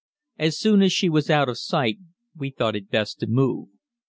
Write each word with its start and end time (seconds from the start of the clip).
As 0.39 0.57
soon 0.57 0.81
as 0.81 0.91
she 0.91 1.09
was 1.09 1.29
out 1.29 1.47
of 1.47 1.59
sight 1.59 1.99
we 2.35 2.49
thought 2.49 2.75
it 2.75 2.89
best 2.89 3.19
to 3.19 3.27
move. 3.27 3.67